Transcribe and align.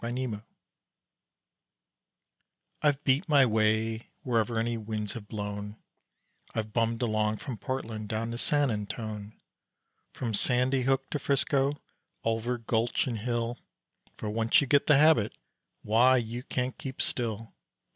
THE 0.01 0.07
HABIT 0.09 0.41
I've 2.81 3.03
beat 3.03 3.29
my 3.29 3.45
way 3.45 4.09
wherever 4.23 4.57
any 4.57 4.75
winds 4.75 5.13
have 5.13 5.27
blown, 5.27 5.75
I've 6.55 6.73
bummed 6.73 7.03
along 7.03 7.37
from 7.37 7.57
Portland 7.59 8.09
down 8.09 8.31
to 8.31 8.39
San 8.39 8.71
Antone, 8.71 9.33
From 10.11 10.33
Sandy 10.33 10.81
Hook 10.85 11.07
to 11.11 11.19
Frisco, 11.19 11.79
over 12.23 12.57
gulch 12.57 13.05
and 13.05 13.19
hill; 13.19 13.59
For 14.17 14.27
once 14.27 14.59
you 14.59 14.65
git 14.65 14.87
the 14.87 14.97
habit, 14.97 15.37
why, 15.83 16.17
you 16.17 16.41
can't 16.41 16.79
keep 16.79 16.99
still. 16.99 17.53